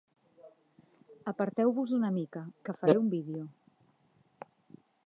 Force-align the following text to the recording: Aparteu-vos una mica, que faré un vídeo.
Aparteu-vos 1.31 1.93
una 1.99 2.11
mica, 2.17 2.43
que 2.65 2.77
faré 2.81 2.99
un 3.05 3.13
vídeo. 3.17 3.47